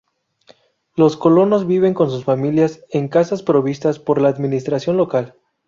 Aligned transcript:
Los 0.95 1.15
colonos 1.15 1.67
viven 1.67 1.93
con 1.93 2.09
sus 2.09 2.23
familias 2.23 2.83
en 2.89 3.07
casas 3.07 3.43
provistas 3.43 3.99
por 3.99 4.19
la 4.19 4.29
administración 4.29 4.97
local. 4.97 5.35